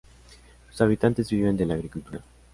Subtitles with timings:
[0.71, 2.21] Sus habitantes viven de la agricultura.